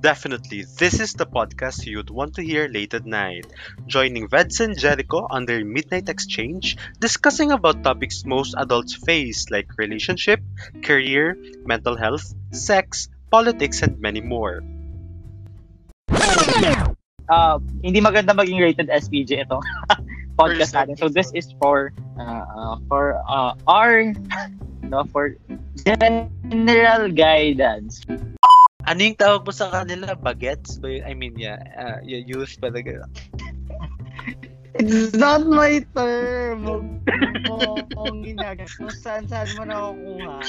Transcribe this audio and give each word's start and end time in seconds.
Definitely, 0.00 0.64
this 0.80 0.98
is 0.98 1.12
the 1.12 1.26
podcast 1.26 1.84
you'd 1.84 2.08
want 2.08 2.34
to 2.36 2.42
hear 2.42 2.68
late 2.68 2.94
at 2.94 3.04
night. 3.04 3.44
Joining 3.86 4.28
Veds 4.28 4.60
and 4.60 4.72
Jericho 4.78 5.28
on 5.28 5.44
their 5.44 5.64
Midnight 5.64 6.08
Exchange, 6.08 6.78
discussing 6.98 7.52
about 7.52 7.84
topics 7.84 8.24
most 8.24 8.54
adults 8.56 8.96
face 8.96 9.50
like 9.50 9.68
relationship, 9.76 10.40
career, 10.82 11.36
mental 11.68 11.96
health, 11.96 12.32
sex, 12.52 13.08
politics, 13.30 13.82
and 13.82 14.00
many 14.00 14.20
more. 14.24 14.64
Uh, 17.28 17.60
hindi 17.84 18.00
maganda 18.00 18.32
maging 18.32 18.58
rated 18.58 18.88
SPJ 18.88 19.44
ito. 19.44 19.60
podcast 20.40 20.72
natin. 20.72 20.96
So 20.96 21.12
this 21.12 21.28
is 21.36 21.52
for 21.60 21.92
uh, 22.16 22.44
uh, 22.48 22.76
for 22.88 23.20
uh, 23.28 23.52
our 23.68 24.16
no 24.90 25.04
for 25.12 25.36
general 25.84 27.12
guidance. 27.12 28.00
Ano 28.90 29.06
yung 29.06 29.14
tawag 29.14 29.46
mo 29.46 29.54
sa 29.54 29.70
kanila? 29.70 30.18
Bagets? 30.18 30.82
Ba? 30.82 30.90
I 31.06 31.14
mean, 31.14 31.38
yeah. 31.38 31.62
Uh, 31.78 32.02
you 32.02 32.26
use 32.26 32.58
talaga. 32.58 33.06
It's 34.74 35.14
not 35.14 35.46
my 35.46 35.86
term. 35.94 36.66
Huwag 36.66 36.86
mo 37.46 37.78
akong 37.86 38.26
ginagamit. 38.26 38.66
Kung 38.74 38.90
saan 38.90 39.30
saan 39.30 39.46
mo 39.54 39.62
nakukuha. 39.62 40.42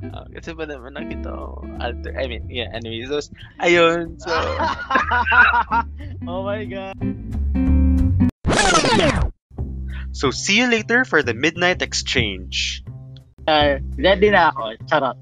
Uh, 0.00 0.24
kasi 0.30 0.54
ba 0.54 0.62
naman 0.64 0.94
nakita 0.94 1.28
ko 1.28 1.60
alter, 1.82 2.14
I 2.16 2.24
mean, 2.30 2.48
yeah, 2.48 2.72
anyways, 2.72 3.12
those, 3.12 3.28
ayun, 3.60 4.16
so, 4.16 4.32
oh 6.30 6.40
my 6.40 6.64
God. 6.64 6.96
So 10.16 10.32
see 10.32 10.56
you 10.56 10.72
later 10.72 11.04
for 11.04 11.20
the 11.20 11.36
Midnight 11.36 11.84
Exchange. 11.84 12.80
Uh, 13.44 13.84
ready 14.00 14.32
na 14.32 14.48
ako. 14.56 14.80
Charot. 14.88 15.20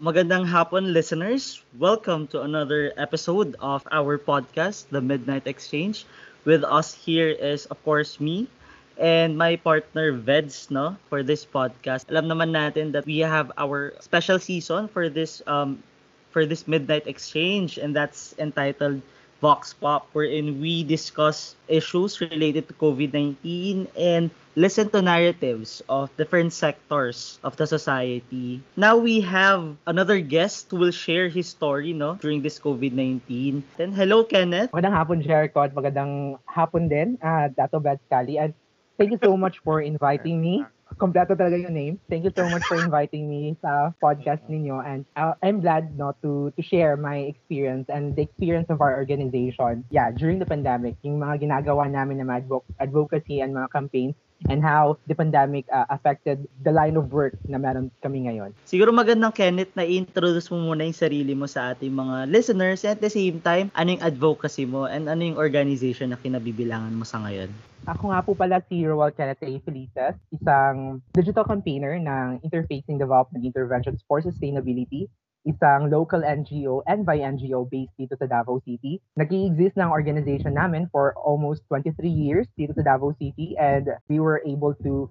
Magandang 0.00 0.48
hapon, 0.48 0.92
listeners. 0.96 1.60
Welcome 1.78 2.26
to 2.32 2.40
another 2.42 2.90
episode 2.96 3.54
of 3.60 3.86
our 3.92 4.16
podcast, 4.18 4.88
The 4.88 5.00
Midnight 5.00 5.46
Exchange. 5.46 6.06
With 6.44 6.64
us 6.64 6.94
here 6.96 7.28
is, 7.28 7.66
of 7.68 7.76
course, 7.84 8.18
me 8.18 8.48
and 8.96 9.36
my 9.36 9.56
partner, 9.56 10.10
Veds, 10.16 10.70
no, 10.72 10.96
for 11.12 11.22
this 11.22 11.44
podcast. 11.44 12.08
Alam 12.10 12.32
naman 12.32 12.50
natin 12.56 12.92
that 12.96 13.04
we 13.04 13.20
have 13.20 13.52
our 13.60 13.92
special 14.00 14.40
season 14.40 14.88
for 14.88 15.06
this 15.12 15.44
um 15.46 15.84
for 16.32 16.46
this 16.48 16.64
Midnight 16.66 17.04
Exchange, 17.06 17.76
and 17.76 17.94
that's 17.94 18.32
entitled 18.40 19.04
Vox 19.40 19.72
Pop, 19.72 20.06
wherein 20.12 20.60
we 20.60 20.84
discuss 20.84 21.56
issues 21.68 22.20
related 22.20 22.68
to 22.68 22.74
COVID-19 22.76 23.88
and 23.96 24.30
listen 24.56 24.90
to 24.90 25.00
narratives 25.00 25.80
of 25.88 26.12
different 26.16 26.52
sectors 26.52 27.40
of 27.42 27.56
the 27.56 27.66
society. 27.66 28.60
Now 28.76 28.96
we 28.96 29.20
have 29.24 29.76
another 29.86 30.20
guest 30.20 30.68
who 30.70 30.76
will 30.76 30.92
share 30.92 31.28
his 31.28 31.48
story 31.48 31.92
no 31.92 32.20
during 32.20 32.42
this 32.42 32.60
COVID-19. 32.60 33.62
Then 33.76 33.92
hello 33.92 34.24
Kenneth. 34.24 34.72
Magandang 34.72 34.96
hapon 34.96 35.18
Jericho 35.22 35.64
at 35.64 35.72
magandang 35.72 36.38
hapon 36.44 36.88
din 36.88 37.16
uh, 37.24 37.48
Dato 37.48 37.80
Bad 37.80 38.00
Cali 38.12 38.36
and 38.36 38.52
thank 38.98 39.10
you 39.10 39.20
so 39.22 39.36
much 39.36 39.64
for 39.64 39.80
inviting 39.80 40.40
me 40.40 40.68
kompleto 40.96 41.36
talaga 41.36 41.58
yung 41.58 41.74
name. 41.74 41.94
Thank 42.08 42.24
you 42.24 42.32
so 42.34 42.48
much 42.48 42.64
for 42.66 42.76
inviting 42.80 43.28
me 43.28 43.54
sa 43.62 43.92
podcast 44.02 44.42
ninyo 44.48 44.80
and 44.82 45.06
uh, 45.14 45.34
I'm 45.42 45.60
glad 45.60 45.94
no 45.94 46.16
to 46.24 46.50
to 46.56 46.62
share 46.62 46.96
my 46.96 47.28
experience 47.28 47.86
and 47.92 48.16
the 48.16 48.24
experience 48.24 48.72
of 48.72 48.80
our 48.80 48.96
organization. 48.96 49.84
Yeah, 49.92 50.10
during 50.10 50.40
the 50.40 50.48
pandemic, 50.48 50.98
yung 51.04 51.20
mga 51.20 51.46
ginagawa 51.46 51.86
namin 51.86 52.24
na 52.24 52.40
advo- 52.40 52.66
advocacy 52.80 53.44
and 53.44 53.54
mga 53.54 53.70
campaigns 53.70 54.16
and 54.48 54.64
how 54.64 54.96
the 55.04 55.14
pandemic 55.14 55.68
uh, 55.68 55.84
affected 55.92 56.48
the 56.64 56.72
line 56.72 56.96
of 56.96 57.12
work 57.12 57.36
na 57.44 57.60
meron 57.60 57.92
kami 58.00 58.24
ngayon. 58.24 58.56
Siguro 58.64 58.94
magandang 58.94 59.34
Kenneth 59.36 59.74
na 59.76 59.84
introduce 59.84 60.48
mo 60.48 60.72
muna 60.72 60.86
yung 60.86 60.96
sarili 60.96 61.36
mo 61.36 61.44
sa 61.44 61.74
ating 61.76 61.92
mga 61.92 62.30
listeners 62.32 62.86
at 62.88 63.02
the 63.04 63.12
same 63.12 63.42
time, 63.44 63.68
ano 63.76 63.98
yung 63.98 64.04
advocacy 64.04 64.64
mo 64.64 64.88
and 64.88 65.10
ano 65.10 65.20
yung 65.20 65.36
organization 65.36 66.14
na 66.14 66.18
kinabibilangan 66.18 66.94
mo 66.96 67.04
sa 67.04 67.20
ngayon? 67.20 67.52
Ako 67.88 68.12
nga 68.12 68.20
po 68.20 68.36
pala 68.36 68.60
si 68.68 68.84
Roel 68.84 69.12
Kenneth 69.16 69.40
A. 69.40 69.50
Felices, 69.64 70.14
isang 70.32 71.00
digital 71.16 71.48
campaigner 71.48 71.96
ng 71.96 72.44
Interfacing 72.44 73.00
Development 73.00 73.40
Interventions 73.40 74.04
for 74.04 74.20
Sustainability, 74.20 75.08
isang 75.48 75.88
local 75.88 76.20
NGO 76.20 76.82
and 76.86 77.04
by 77.04 77.18
NGO 77.20 77.64
based 77.68 77.96
dito 77.96 78.16
sa 78.18 78.28
Davao 78.28 78.60
City. 78.64 79.00
Nag-exist 79.16 79.76
ng 79.80 79.88
organization 79.88 80.54
namin 80.56 80.88
for 80.92 81.16
almost 81.16 81.64
23 81.72 81.96
years 82.08 82.46
dito 82.56 82.76
sa 82.76 82.84
Davao 82.84 83.16
City 83.16 83.56
and 83.56 83.88
we 84.12 84.20
were 84.20 84.44
able 84.44 84.76
to 84.84 85.08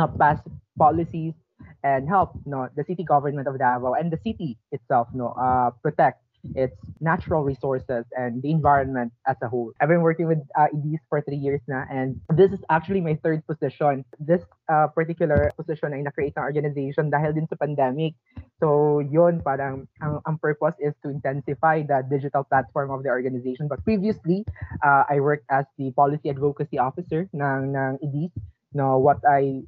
uh, 0.00 0.08
pass 0.08 0.40
policies 0.78 1.36
and 1.82 2.08
help 2.08 2.34
no 2.46 2.70
the 2.74 2.84
city 2.86 3.02
government 3.02 3.46
of 3.46 3.58
Davao 3.58 3.94
and 3.94 4.10
the 4.10 4.20
city 4.22 4.58
itself 4.70 5.10
no 5.14 5.34
uh, 5.34 5.70
protect 5.82 6.22
its 6.54 6.76
natural 7.00 7.42
resources 7.42 8.04
and 8.16 8.42
the 8.42 8.50
environment 8.50 9.12
as 9.26 9.36
a 9.42 9.48
whole. 9.48 9.72
I've 9.80 9.88
been 9.88 10.02
working 10.02 10.26
with 10.26 10.38
uh, 10.56 10.68
EDs 10.72 11.02
for 11.08 11.20
three 11.22 11.36
years 11.36 11.60
now, 11.68 11.84
and 11.90 12.20
this 12.34 12.52
is 12.52 12.60
actually 12.70 13.00
my 13.00 13.18
third 13.22 13.46
position. 13.46 14.04
This 14.18 14.42
uh, 14.68 14.88
particular 14.88 15.50
position 15.56 15.92
ay 15.92 16.02
na-create 16.02 16.36
organization 16.36 17.10
dahil 17.10 17.34
din 17.34 17.46
sa 17.48 17.56
pandemic. 17.56 18.14
So 18.58 18.98
yun, 19.00 19.40
parang 19.40 19.86
ang, 20.02 20.20
ang 20.26 20.36
purpose 20.38 20.74
is 20.82 20.94
to 21.02 21.10
intensify 21.10 21.82
the 21.82 22.02
digital 22.10 22.42
platform 22.42 22.90
of 22.90 23.02
the 23.02 23.10
organization. 23.10 23.68
But 23.68 23.84
previously, 23.84 24.44
uh, 24.82 25.04
I 25.08 25.20
worked 25.20 25.46
as 25.50 25.64
the 25.78 25.94
policy 25.94 26.30
advocacy 26.30 26.78
officer 26.78 27.30
ng, 27.30 27.74
ng 27.74 27.92
EDs 28.02 28.34
no 28.72 28.98
what 28.98 29.18
I 29.24 29.64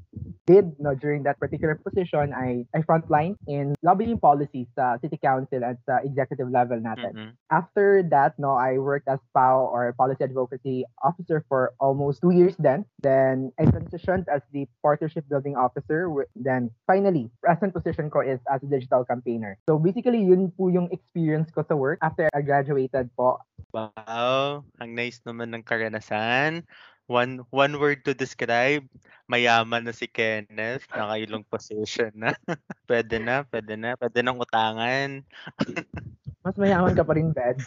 did 0.47 0.77
no 0.79 0.95
during 0.95 1.23
that 1.25 1.41
particular 1.41 1.79
position 1.79 2.33
I 2.35 2.67
I 2.75 2.85
frontline 2.85 3.37
in 3.49 3.75
lobbying 3.83 4.21
policies 4.21 4.69
sa 4.77 5.01
city 5.01 5.17
council 5.17 5.65
at 5.65 5.81
sa 5.89 6.05
executive 6.05 6.51
level 6.53 6.81
natin. 6.81 7.13
Mhm. 7.17 7.31
After 7.49 8.05
that 8.13 8.37
no 8.37 8.57
I 8.59 8.77
worked 8.77 9.09
as 9.09 9.23
PAO 9.33 9.71
or 9.73 9.93
policy 9.97 10.25
advocacy 10.25 10.85
officer 11.01 11.45
for 11.49 11.73
almost 11.81 12.21
two 12.21 12.35
years 12.35 12.57
then. 12.61 12.85
Then 13.01 13.53
I 13.57 13.69
transitioned 13.69 14.29
as 14.29 14.45
the 14.53 14.69
partnership 14.85 15.25
building 15.29 15.57
officer 15.57 16.11
then 16.37 16.69
finally 16.85 17.33
present 17.41 17.73
position 17.73 18.13
ko 18.13 18.21
is 18.21 18.41
as 18.53 18.61
a 18.61 18.69
digital 18.69 19.05
campaigner. 19.09 19.57
So 19.65 19.81
basically 19.81 20.21
yun 20.21 20.53
po 20.53 20.69
yung 20.69 20.93
experience 20.93 21.49
ko 21.51 21.65
sa 21.65 21.77
work 21.77 21.99
after 22.05 22.29
I 22.37 22.45
graduated 22.45 23.13
po 23.17 23.41
wow, 23.71 24.67
ang 24.83 24.91
nice 24.99 25.23
naman 25.23 25.55
ng 25.55 25.63
karanasan. 25.63 26.67
One 27.11 27.43
one 27.51 27.75
word 27.83 28.07
to 28.07 28.15
describe, 28.15 28.87
mayaman 29.27 29.83
na 29.83 29.91
si 29.91 30.07
Kenneth, 30.07 30.87
nakailong 30.95 31.43
position 31.43 32.15
na. 32.15 32.31
pwede 32.91 33.19
na, 33.19 33.43
pwede 33.51 33.75
na, 33.75 33.99
pwede 33.99 34.23
nang 34.23 34.39
utangan. 34.39 35.27
mas 36.47 36.55
mayaman 36.55 36.95
ka 36.95 37.03
pa 37.03 37.19
rin 37.19 37.35
bed. 37.35 37.59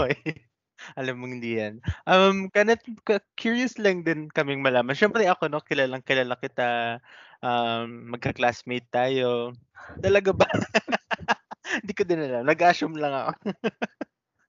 Okay. 0.00 0.48
Alam 0.96 1.20
mo 1.20 1.24
hindi 1.28 1.60
yan. 1.60 1.84
Um, 2.08 2.48
Kenneth, 2.48 2.88
curious 3.36 3.76
lang 3.76 4.00
din 4.00 4.32
kaming 4.32 4.64
malaman. 4.64 4.96
Siyempre 4.96 5.28
ako, 5.28 5.52
no, 5.52 5.60
kilalang 5.60 6.00
kilala 6.00 6.40
kita. 6.40 6.98
Um, 7.44 8.16
magka-classmate 8.16 8.88
tayo. 8.88 9.52
Talaga 10.00 10.32
ba? 10.32 10.48
Hindi 11.84 11.92
ko 11.92 12.02
din 12.08 12.24
alam. 12.24 12.48
Nag-assume 12.48 12.96
lang 12.96 13.12
ako. 13.12 13.32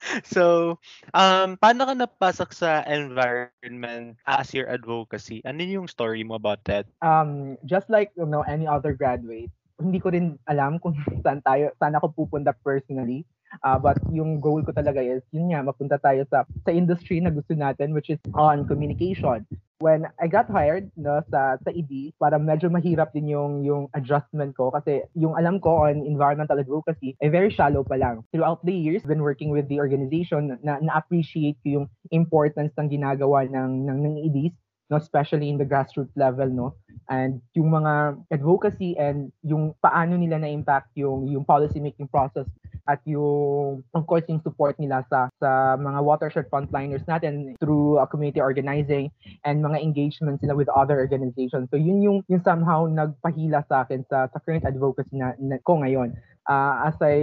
so, 0.25 0.75
um, 1.13 1.55
paano 1.61 1.85
ka 1.85 1.93
napasok 1.93 2.49
sa 2.51 2.81
environment 2.89 4.17
as 4.25 4.53
your 4.53 4.67
advocacy? 4.69 5.41
Ano 5.45 5.61
yung 5.61 5.87
story 5.87 6.25
mo 6.25 6.35
about 6.35 6.65
that? 6.65 6.89
um, 7.01 7.57
just 7.65 7.89
like 7.89 8.13
you 8.15 8.25
know 8.25 8.41
any 8.45 8.65
other 8.65 8.93
graduate, 8.93 9.49
hindi 9.81 9.99
ko 9.99 10.13
rin 10.13 10.37
alam 10.47 10.77
kung 10.79 10.95
saan 11.25 11.41
tayo, 11.43 11.73
saan 11.81 11.97
ako 11.97 12.13
pupunta 12.13 12.53
personally. 12.63 13.25
Uh, 13.59 13.77
but 13.77 13.99
yung 14.09 14.39
goal 14.39 14.63
ko 14.63 14.71
talaga 14.71 15.03
is, 15.03 15.19
yun 15.35 15.51
nga, 15.51 15.59
mapunta 15.59 15.99
tayo 15.99 16.23
sa, 16.31 16.47
sa 16.63 16.71
industry 16.71 17.19
na 17.19 17.29
gusto 17.29 17.51
natin, 17.51 17.91
which 17.91 18.07
is 18.07 18.21
on 18.33 18.63
communication. 18.63 19.43
When 19.81 20.05
I 20.21 20.29
got 20.29 20.45
hired 20.47 20.93
no, 20.95 21.25
sa, 21.27 21.57
sa 21.57 21.69
ED, 21.73 22.15
parang 22.21 22.45
medyo 22.45 22.69
mahirap 22.69 23.11
din 23.17 23.33
yung, 23.33 23.65
yung 23.65 23.89
adjustment 23.97 24.53
ko 24.53 24.69
kasi 24.69 25.01
yung 25.17 25.33
alam 25.33 25.57
ko 25.57 25.89
on 25.89 26.05
environmental 26.05 26.61
advocacy 26.61 27.17
ay 27.17 27.33
very 27.33 27.49
shallow 27.49 27.81
pa 27.81 27.97
lang. 27.97 28.21
Throughout 28.29 28.61
the 28.61 28.77
years, 28.77 29.01
been 29.01 29.25
working 29.25 29.49
with 29.49 29.65
the 29.73 29.81
organization 29.81 30.53
na 30.61 30.77
na-appreciate 30.79 31.57
ko 31.65 31.81
yung 31.81 31.87
importance 32.13 32.71
ng 32.77 32.93
ginagawa 32.93 33.49
ng, 33.49 33.89
ng, 33.89 33.97
ng 34.05 34.15
EDs 34.29 34.55
no 34.91 34.99
especially 34.99 35.47
in 35.47 35.55
the 35.55 35.63
grassroots 35.63 36.11
level 36.19 36.51
no 36.51 36.75
and 37.07 37.39
yung 37.55 37.71
mga 37.71 38.19
advocacy 38.27 38.93
and 38.99 39.31
yung 39.39 39.71
paano 39.79 40.19
nila 40.19 40.35
na 40.35 40.51
impact 40.51 40.91
yung 40.99 41.31
yung 41.31 41.47
policy 41.47 41.79
making 41.79 42.11
process 42.11 42.45
at 42.91 42.99
yung 43.07 43.79
yung 43.95 44.43
support 44.43 44.75
nila 44.75 45.07
sa 45.07 45.31
sa 45.39 45.79
mga 45.79 45.99
watershed 46.03 46.45
frontliners 46.51 47.03
natin 47.07 47.55
through 47.63 47.95
uh, 47.95 48.05
community 48.05 48.43
organizing 48.43 49.07
and 49.47 49.63
mga 49.63 49.79
engagements 49.79 50.43
nila 50.43 50.55
with 50.59 50.67
other 50.75 50.99
organizations 50.99 51.71
so 51.71 51.79
yun 51.79 52.03
yung 52.03 52.17
yung 52.27 52.43
somehow 52.43 52.83
nagpahila 52.83 53.63
sa 53.71 53.87
akin 53.87 54.03
sa 54.11 54.27
sa 54.27 54.37
current 54.43 54.67
advocacy 54.67 55.15
na, 55.15 55.31
na 55.39 55.55
ko 55.63 55.79
ngayon 55.79 56.11
uh, 56.47 56.89
as 56.89 56.97
I 57.01 57.17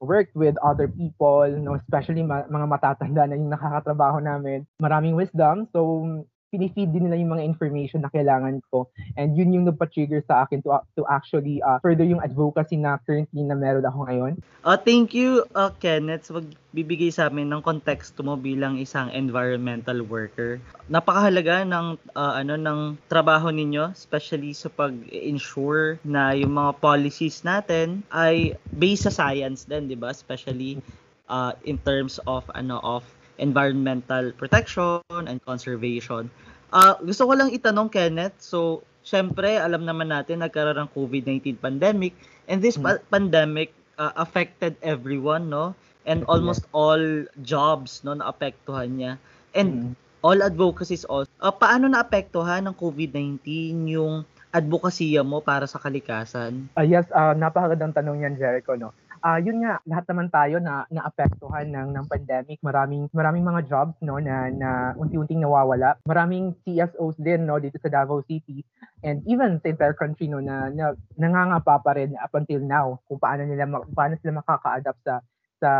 worked 0.00 0.34
with 0.34 0.56
other 0.64 0.88
people, 0.88 1.46
no, 1.60 1.76
especially 1.76 2.24
ma- 2.24 2.48
mga 2.48 2.66
matatanda 2.66 3.28
na 3.28 3.36
yung 3.36 3.52
nakakatrabaho 3.52 4.18
namin, 4.18 4.66
maraming 4.80 5.14
wisdom. 5.14 5.68
So, 5.70 6.04
pinifeed 6.50 6.90
din 6.90 7.06
nila 7.06 7.16
yung 7.16 7.38
mga 7.38 7.46
information 7.46 8.02
na 8.02 8.10
kailangan 8.10 8.58
ko. 8.74 8.90
And 9.14 9.38
yun 9.38 9.54
yung 9.54 9.64
nagpa-trigger 9.70 10.26
sa 10.26 10.44
akin 10.44 10.66
to, 10.66 10.74
to 10.98 11.06
actually 11.06 11.62
uh, 11.62 11.78
further 11.78 12.02
yung 12.02 12.18
advocacy 12.18 12.74
na 12.74 12.98
currently 13.06 13.46
na 13.46 13.54
meron 13.54 13.86
ako 13.86 14.10
ngayon. 14.10 14.32
Uh, 14.66 14.76
thank 14.76 15.14
you, 15.14 15.46
uh, 15.54 15.70
Kenneth, 15.78 16.28
magbibigay 16.28 17.14
sa 17.14 17.30
amin 17.30 17.48
ng 17.54 17.62
konteksto 17.62 18.26
mo 18.26 18.34
bilang 18.34 18.76
isang 18.82 19.08
environmental 19.14 20.02
worker. 20.02 20.58
Napakahalaga 20.90 21.62
ng 21.62 21.96
uh, 22.18 22.34
ano 22.34 22.58
ng 22.58 22.98
trabaho 23.06 23.54
ninyo, 23.54 23.94
especially 23.94 24.50
sa 24.50 24.68
pag-ensure 24.68 26.02
na 26.02 26.34
yung 26.34 26.58
mga 26.58 26.82
policies 26.82 27.46
natin 27.46 28.02
ay 28.10 28.58
based 28.74 29.06
sa 29.06 29.14
science 29.14 29.64
din, 29.64 29.86
'di 29.86 29.96
ba? 29.96 30.10
Especially 30.10 30.82
uh, 31.30 31.54
in 31.62 31.78
terms 31.86 32.18
of 32.26 32.44
ano 32.52 32.82
of 32.82 33.06
environmental 33.40 34.30
protection 34.36 35.00
and 35.10 35.40
conservation. 35.42 36.28
Uh, 36.70 36.94
gusto 37.02 37.26
ko 37.26 37.32
lang 37.34 37.50
itanong, 37.50 37.90
Kenneth, 37.90 38.38
so, 38.38 38.84
syempre, 39.02 39.58
alam 39.58 39.82
naman 39.82 40.12
natin, 40.14 40.44
nagkaroon 40.44 40.86
ng 40.86 40.90
COVID-19 40.94 41.58
pandemic, 41.58 42.14
and 42.46 42.62
this 42.62 42.78
mm. 42.78 43.00
pandemic 43.10 43.74
uh, 43.98 44.14
affected 44.14 44.78
everyone, 44.84 45.50
no? 45.50 45.74
And 46.06 46.22
almost 46.30 46.70
all 46.70 47.26
jobs, 47.42 48.06
no, 48.06 48.14
naapektuhan 48.14 48.96
niya. 48.96 49.12
And 49.52 49.92
mm. 49.92 49.92
all 50.22 50.38
advocacies 50.46 51.02
also. 51.08 51.28
Uh, 51.42 51.50
paano 51.50 51.90
naapektuhan 51.90 52.70
ng 52.70 52.74
COVID-19 52.78 53.42
yung 53.90 54.22
advokasya 54.54 55.26
mo 55.26 55.42
para 55.42 55.66
sa 55.66 55.82
kalikasan? 55.82 56.70
Uh, 56.78 56.86
yes, 56.86 57.06
uh, 57.14 57.34
napakagandang 57.34 57.94
tanong 57.94 58.22
yan, 58.22 58.34
Jericho, 58.38 58.78
no? 58.78 58.94
Uh, 59.24 59.38
yun 59.40 59.62
nga, 59.62 59.80
lahat 59.84 60.04
naman 60.10 60.28
tayo 60.32 60.56
na 60.58 60.84
naapektuhan 60.88 61.68
ng 61.68 61.88
ng 61.94 62.06
pandemic. 62.08 62.58
Maraming 62.64 63.08
maraming 63.12 63.44
mga 63.44 63.68
jobs 63.68 63.96
no 64.00 64.16
na 64.18 64.48
na 64.48 64.92
unti-unting 64.96 65.40
nawawala. 65.40 66.00
Maraming 66.08 66.56
CSOs 66.64 67.20
din 67.20 67.44
no 67.44 67.60
dito 67.60 67.76
sa 67.80 67.92
Davao 67.92 68.24
City 68.24 68.64
and 69.04 69.24
even 69.28 69.60
sa 69.60 69.72
entire 69.72 69.96
country 69.96 70.28
no 70.28 70.40
na, 70.40 70.68
na 70.72 70.96
nangangapa 71.16 71.80
pa 71.80 71.92
rin 71.96 72.16
up 72.20 72.32
until 72.36 72.60
now 72.60 73.00
kung 73.08 73.20
paano 73.20 73.44
nila 73.44 73.68
paano 73.92 74.16
sila 74.20 74.40
makaka-adapt 74.40 75.00
sa 75.04 75.14
sa 75.60 75.70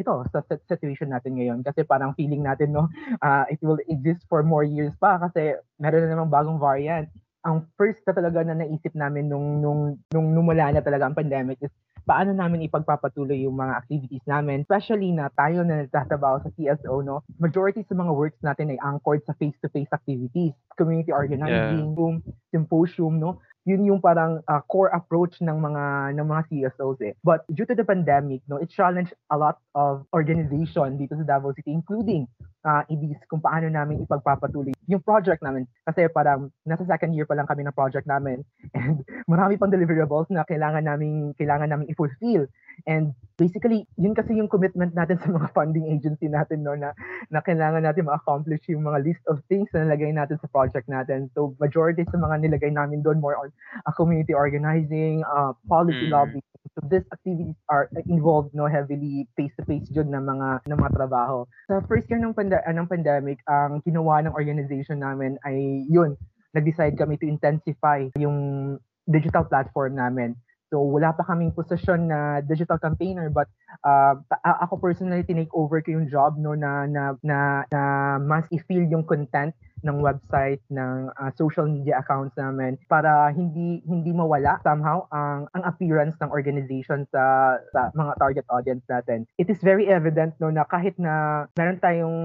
ito 0.00 0.24
sa 0.32 0.40
situation 0.64 1.12
natin 1.12 1.36
ngayon 1.36 1.60
kasi 1.60 1.84
parang 1.84 2.16
feeling 2.16 2.40
natin 2.40 2.72
no 2.72 2.88
uh, 3.20 3.44
it 3.52 3.60
will 3.60 3.76
exist 3.84 4.24
for 4.24 4.40
more 4.40 4.64
years 4.64 4.96
pa 4.96 5.20
kasi 5.20 5.52
meron 5.76 6.08
na 6.08 6.16
namang 6.16 6.32
bagong 6.32 6.56
variant 6.56 7.12
ang 7.44 7.64
first 7.78 8.02
na 8.08 8.16
talaga 8.16 8.42
na 8.42 8.56
naisip 8.56 8.90
namin 8.96 9.30
nung 9.30 9.62
nung 9.62 10.00
nung 10.10 10.28
numula 10.32 10.72
na 10.74 10.82
talaga 10.82 11.06
ang 11.06 11.14
pandemic 11.14 11.60
is 11.62 11.70
paano 12.08 12.32
namin 12.32 12.64
ipagpapatuloy 12.64 13.44
yung 13.44 13.60
mga 13.60 13.84
activities 13.84 14.24
namin, 14.24 14.64
especially 14.64 15.12
na 15.12 15.28
tayo 15.36 15.60
na 15.60 15.84
nagtatrabaho 15.84 16.40
sa 16.40 16.48
CSO, 16.56 17.04
no? 17.04 17.20
Majority 17.36 17.84
sa 17.84 17.92
mga 17.92 18.16
works 18.16 18.40
natin 18.40 18.72
ay 18.72 18.80
anchored 18.80 19.20
sa 19.28 19.36
face-to-face 19.36 19.92
activities, 19.92 20.56
community 20.80 21.12
organizing, 21.12 21.92
yeah. 21.92 22.16
symposium, 22.48 23.20
no? 23.20 23.36
Yun 23.68 23.84
yung 23.84 24.00
parang 24.00 24.40
uh, 24.48 24.64
core 24.64 24.88
approach 24.96 25.36
ng 25.44 25.52
mga 25.60 26.16
ng 26.16 26.24
mga 26.24 26.42
CSOs 26.48 27.04
eh. 27.04 27.12
But 27.20 27.44
due 27.52 27.68
to 27.68 27.76
the 27.76 27.84
pandemic, 27.84 28.40
no, 28.48 28.56
it 28.56 28.72
challenged 28.72 29.12
a 29.28 29.36
lot 29.36 29.60
of 29.76 30.08
organization 30.16 30.96
dito 30.96 31.20
sa 31.20 31.36
Davao 31.36 31.52
City 31.52 31.76
including 31.76 32.24
uh, 32.64 32.88
IDs 32.88 33.20
kung 33.28 33.44
paano 33.44 33.68
namin 33.68 34.00
ipagpapatuloy 34.08 34.72
yung 34.88 35.04
project 35.04 35.44
namin. 35.44 35.68
Kasi 35.84 36.08
parang 36.08 36.48
nasa 36.64 36.88
second 36.88 37.12
year 37.12 37.28
pa 37.28 37.36
lang 37.36 37.44
kami 37.44 37.68
ng 37.68 37.76
project 37.76 38.08
namin 38.08 38.40
and 38.78 39.04
marami 39.28 39.60
pang 39.60 39.68
deliverables 39.68 40.32
na 40.32 40.48
kailangan 40.48 40.88
namin 40.88 41.36
kailangan 41.36 41.68
namin 41.68 41.92
i-fulfill. 41.92 42.48
And 42.86 43.16
basically, 43.38 43.86
yun 43.96 44.14
kasi 44.14 44.34
yung 44.34 44.50
commitment 44.50 44.92
natin 44.94 45.18
sa 45.22 45.30
mga 45.30 45.50
funding 45.54 45.88
agency 45.90 46.26
natin 46.30 46.62
no 46.66 46.74
na, 46.74 46.92
na 47.30 47.40
kailangan 47.40 47.82
natin 47.86 48.06
ma-accomplish 48.06 48.62
yung 48.68 48.84
mga 48.84 49.02
list 49.06 49.22
of 49.30 49.40
things 49.46 49.70
na 49.72 49.86
nilagay 49.86 50.12
natin 50.12 50.36
sa 50.38 50.50
project 50.50 50.86
natin. 50.86 51.30
So 51.32 51.54
majority 51.58 52.04
sa 52.10 52.18
mga 52.18 52.44
nilagay 52.44 52.74
namin 52.74 53.00
doon 53.02 53.22
more 53.22 53.38
on 53.38 53.48
uh, 53.86 53.94
community 53.94 54.34
organizing, 54.34 55.22
uh, 55.24 55.54
policy 55.70 56.10
mm. 56.10 56.14
lobbying. 56.14 56.44
So 56.76 56.84
these 56.86 57.06
activities 57.10 57.58
are 57.72 57.88
involved 58.06 58.54
no 58.54 58.68
heavily 58.68 59.26
face-to-face 59.34 59.88
jud 59.90 60.06
ng 60.06 60.22
mga 60.22 60.68
ng 60.68 60.78
mga 60.78 60.92
trabaho. 60.94 61.48
Sa 61.66 61.80
first 61.88 62.06
year 62.12 62.20
ng, 62.20 62.34
pand- 62.36 62.54
uh, 62.54 62.74
ng 62.74 62.86
pandemic, 62.86 63.40
ang 63.48 63.80
ginawa 63.82 64.22
ng 64.22 64.34
organization 64.34 65.00
namin 65.00 65.40
ay 65.42 65.86
yun, 65.88 66.14
nag-decide 66.54 66.94
kami 66.94 67.18
to 67.18 67.26
intensify 67.26 68.06
yung 68.18 68.78
digital 69.08 69.42
platform 69.48 69.96
namin. 69.96 70.36
So 70.68 70.84
wala 70.84 71.16
pa 71.16 71.24
kaming 71.24 71.56
posisyon 71.56 72.12
na 72.12 72.44
digital 72.44 72.76
campaigner 72.76 73.32
but 73.32 73.48
uh, 73.88 74.20
ako 74.44 74.76
personally 74.76 75.24
tinake 75.24 75.52
over 75.56 75.80
ko 75.80 75.96
yung 75.96 76.12
job 76.12 76.36
no 76.36 76.52
na 76.52 76.84
na 76.84 77.16
na, 77.24 77.64
na 77.72 77.82
mas 78.20 78.44
i-feel 78.52 78.84
yung 78.84 79.04
content 79.08 79.56
ng 79.84 80.02
website 80.02 80.60
ng 80.68 81.10
uh, 81.14 81.30
social 81.38 81.70
media 81.70 82.02
accounts 82.02 82.34
namin 82.34 82.74
para 82.90 83.30
hindi 83.30 83.80
hindi 83.86 84.10
mawala 84.10 84.58
somehow 84.66 85.06
ang 85.14 85.46
ang 85.54 85.62
appearance 85.64 86.18
ng 86.18 86.30
organization 86.34 87.06
sa 87.14 87.56
sa 87.70 87.88
mga 87.94 88.12
target 88.18 88.46
audience 88.50 88.84
natin. 88.90 89.24
It 89.38 89.48
is 89.48 89.62
very 89.62 89.86
evident 89.86 90.34
no 90.42 90.50
na 90.50 90.66
kahit 90.66 90.98
na 90.98 91.46
meron 91.54 91.78
tayong 91.78 92.18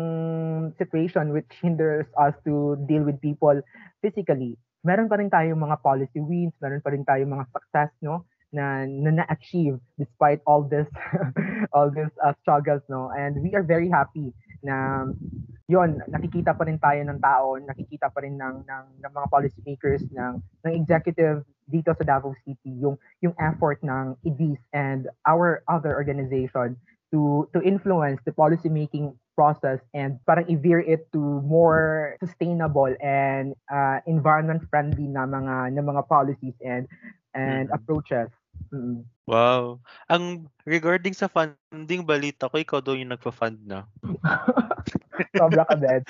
situation 0.76 1.32
which 1.32 1.50
hinders 1.62 2.10
us 2.18 2.34
to 2.44 2.76
deal 2.90 3.06
with 3.06 3.22
people 3.22 3.56
physically, 4.02 4.58
meron 4.82 5.08
pa 5.08 5.22
rin 5.22 5.30
tayong 5.30 5.62
mga 5.62 5.80
policy 5.80 6.20
wins, 6.20 6.58
meron 6.60 6.82
pa 6.82 6.92
rin 6.92 7.06
tayong 7.06 7.32
mga 7.32 7.46
success 7.54 7.94
no 8.02 8.26
na 8.54 8.86
na-achieve 8.86 9.82
despite 9.98 10.40
all 10.46 10.62
this 10.64 10.88
all 11.76 11.90
this 11.90 12.10
uh, 12.22 12.34
struggles 12.46 12.86
no 12.88 13.10
and 13.18 13.42
we 13.42 13.52
are 13.58 13.66
very 13.66 13.90
happy 13.90 14.30
na 14.62 15.10
yon 15.68 16.00
nakikita 16.08 16.54
pa 16.54 16.64
rin 16.70 16.78
tayo 16.78 17.02
ng 17.04 17.20
tao 17.20 17.58
nakikita 17.58 18.14
pa 18.14 18.22
rin 18.22 18.38
ng 18.38 18.64
ng, 18.64 18.86
ng 19.02 19.12
mga 19.12 19.28
policy 19.28 19.60
makers 19.66 20.06
ng 20.14 20.38
ng 20.64 20.74
executive 20.78 21.42
dito 21.68 21.92
sa 21.98 22.06
Davao 22.06 22.36
City 22.46 22.72
yung 22.78 22.96
yung 23.26 23.34
effort 23.42 23.82
ng 23.82 24.16
IDIS 24.24 24.62
and 24.72 25.10
our 25.26 25.66
other 25.66 25.98
organization 25.98 26.78
to 27.10 27.50
to 27.54 27.60
influence 27.62 28.20
the 28.28 28.34
policy 28.36 28.68
making 28.68 29.16
process 29.34 29.82
and 29.94 30.22
parang 30.26 30.46
i-veer 30.46 30.82
it 30.86 31.10
to 31.10 31.42
more 31.42 32.18
sustainable 32.22 32.90
and 33.02 33.58
uh, 33.72 33.98
environment 34.06 34.62
friendly 34.70 35.10
na 35.10 35.26
mga 35.26 35.74
na 35.74 35.82
mga 35.82 36.04
policies 36.06 36.58
and 36.62 36.86
and 37.34 37.70
mm-hmm. 37.70 37.78
approaches 37.78 38.30
Mm. 38.74 39.06
Wow. 39.30 39.80
Ang 40.10 40.50
regarding 40.68 41.16
sa 41.16 41.32
funding, 41.32 42.04
balita 42.04 42.50
ko 42.50 42.60
ikaw 42.60 42.80
daw 42.84 42.98
yung 42.98 43.14
nagfa-fund 43.14 43.62
na. 43.64 43.86
Sobra 45.40 45.64
ka 45.70 45.76
din. 45.78 46.02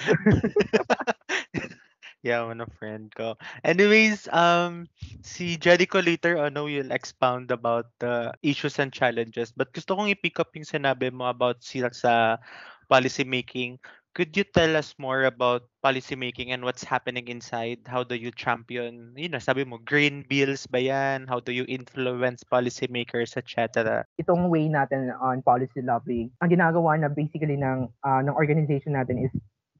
yeah, 2.25 2.41
one 2.41 2.63
of 2.63 2.71
friend 2.79 3.11
ko. 3.13 3.35
Anyways, 3.61 4.31
um, 4.31 4.87
si 5.21 5.59
Jericho 5.59 5.99
later 5.99 6.39
ano 6.39 6.65
will 6.65 6.95
expound 6.95 7.51
about 7.51 7.91
the 7.99 8.31
issues 8.41 8.79
and 8.79 8.95
challenges. 8.95 9.51
But 9.51 9.75
gusto 9.75 9.99
kong 9.99 10.09
i-pick 10.09 10.39
up 10.39 10.55
yung 10.55 10.65
sinabi 10.65 11.11
mo 11.11 11.27
about 11.27 11.61
sila 11.61 11.91
sa 11.91 12.39
policy 12.87 13.27
making. 13.27 13.77
Could 14.13 14.37
you 14.37 14.45
tell 14.45 14.77
us 14.77 14.93
more 15.01 15.25
about 15.25 15.65
policy 15.81 16.13
making 16.13 16.53
and 16.53 16.61
what's 16.61 16.85
happening 16.85 17.33
inside? 17.33 17.81
How 17.89 18.05
do 18.05 18.13
you 18.13 18.29
champion, 18.29 19.17
yun 19.17 19.33
na, 19.33 19.41
sabi 19.41 19.65
mo, 19.65 19.81
green 19.81 20.21
bills 20.29 20.69
ba 20.69 20.77
yan? 20.77 21.25
How 21.25 21.41
do 21.41 21.49
you 21.49 21.65
influence 21.65 22.45
policy 22.45 22.85
makers, 22.93 23.33
etc.? 23.33 24.05
Itong 24.21 24.53
way 24.53 24.69
natin 24.69 25.09
on 25.17 25.41
policy 25.41 25.81
lobbying, 25.81 26.29
ang 26.45 26.53
ginagawa 26.53 26.93
na 27.01 27.09
basically 27.09 27.57
ng, 27.57 27.89
uh, 28.05 28.21
ng 28.21 28.37
organization 28.37 28.93
natin 28.93 29.25
is 29.25 29.33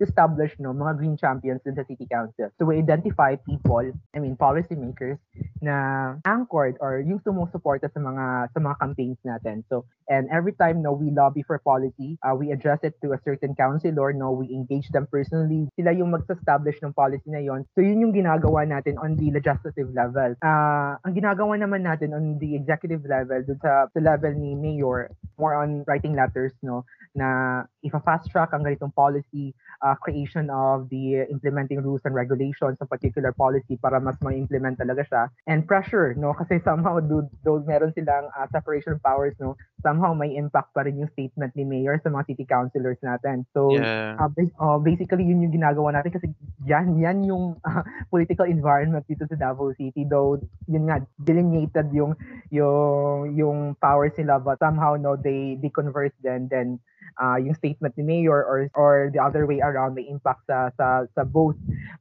establish 0.04 0.52
no 0.60 0.76
mga 0.76 1.00
green 1.00 1.16
champions 1.16 1.64
in 1.66 1.74
the 1.74 1.86
city 1.88 2.06
council. 2.12 2.52
So 2.60 2.70
identify 2.70 3.40
people, 3.40 3.90
I 4.14 4.20
mean 4.20 4.36
policy 4.36 4.76
makers 4.76 5.18
na 5.64 6.20
anchored 6.28 6.78
or 6.84 7.00
yung 7.00 7.24
sumusuporta 7.24 7.88
sa 7.88 8.00
mga 8.04 8.52
sa 8.52 8.60
mga 8.60 8.76
campaigns 8.84 9.20
natin. 9.24 9.64
So 9.72 9.88
and 10.12 10.28
every 10.30 10.54
time 10.60 10.84
no 10.84 10.92
we 10.94 11.10
lobby 11.10 11.42
for 11.42 11.58
policy, 11.64 12.20
uh, 12.22 12.36
we 12.36 12.52
address 12.52 12.84
it 12.84 13.00
to 13.02 13.16
a 13.16 13.20
certain 13.24 13.56
councilor, 13.56 14.12
no 14.12 14.36
we 14.36 14.52
engage 14.52 14.92
them 14.92 15.08
personally. 15.08 15.72
Sila 15.80 15.96
yung 15.96 16.12
mag-establish 16.12 16.84
ng 16.84 16.92
policy 16.92 17.32
na 17.32 17.40
yon. 17.40 17.64
So 17.74 17.82
yun 17.82 18.04
yung 18.04 18.14
ginagawa 18.14 18.68
natin 18.68 19.00
on 19.00 19.16
the 19.16 19.32
legislative 19.32 19.90
level. 19.96 20.36
Uh, 20.44 21.00
ang 21.02 21.14
ginagawa 21.16 21.56
naman 21.56 21.88
natin 21.88 22.12
on 22.12 22.38
the 22.38 22.54
executive 22.54 23.08
level 23.08 23.40
dun 23.48 23.60
sa, 23.64 23.88
sa 23.88 24.00
level 24.04 24.36
ni 24.36 24.54
mayor 24.54 25.10
more 25.38 25.56
on 25.56 25.84
writing 25.88 26.14
letters 26.14 26.54
no 26.62 26.86
na 27.14 27.62
ifa-fast 27.86 28.30
track 28.34 28.50
ang 28.54 28.66
ganitong 28.66 28.94
policy 28.94 29.54
uh, 29.86 29.93
creation 30.00 30.50
of 30.50 30.90
the 30.90 31.26
implementing 31.30 31.82
rules 31.82 32.02
and 32.06 32.16
regulations 32.16 32.80
sa 32.80 32.86
particular 32.86 33.32
policy 33.34 33.78
para 33.78 34.00
mas 34.00 34.18
ma-implement 34.22 34.80
talaga 34.80 35.04
siya. 35.06 35.24
And 35.48 35.68
pressure, 35.68 36.14
no? 36.16 36.34
Kasi 36.40 36.62
somehow, 36.64 37.00
do, 37.00 37.28
do 37.44 37.62
meron 37.66 37.94
silang 37.94 38.30
uh, 38.34 38.48
separation 38.52 39.00
powers, 39.04 39.36
no? 39.40 39.56
Somehow 39.84 40.16
may 40.16 40.36
impact 40.36 40.72
pa 40.72 40.88
rin 40.88 40.98
yung 40.98 41.12
statement 41.12 41.52
ni 41.60 41.68
Mayor 41.68 42.00
sa 42.00 42.10
mga 42.10 42.34
city 42.34 42.46
councilors 42.48 43.00
natin. 43.04 43.44
So, 43.52 43.76
yeah. 43.76 44.16
uh, 44.16 44.32
uh, 44.60 44.80
basically, 44.80 45.28
yun 45.28 45.44
yung 45.44 45.54
ginagawa 45.54 45.94
natin 45.94 46.16
kasi 46.16 46.28
yan, 46.64 46.96
yan 46.98 47.28
yung 47.28 47.60
uh, 47.68 47.84
political 48.14 48.48
environment 48.48 49.04
dito 49.06 49.28
sa 49.28 49.36
Davao 49.36 49.76
City. 49.76 50.08
Though, 50.08 50.40
yun 50.72 50.88
nga, 50.88 51.04
delineated 51.20 51.92
yung, 51.92 52.16
yung, 52.50 53.36
yung 53.36 53.58
powers 53.78 54.16
nila, 54.16 54.40
but 54.40 54.58
somehow, 54.64 54.96
no, 54.96 55.20
they, 55.20 55.60
they 55.60 55.70
converse 55.70 56.16
then, 56.24 56.48
then 56.48 56.80
uh, 57.22 57.38
yung 57.38 57.56
statement 57.56 57.94
ni 57.98 58.04
Mayor 58.04 58.44
or 58.44 58.70
or 58.74 59.10
the 59.14 59.22
other 59.22 59.46
way 59.46 59.60
around 59.60 59.96
may 59.96 60.08
impact 60.08 60.46
sa 60.48 60.70
sa, 60.78 61.06
sa 61.16 61.24
both 61.24 61.58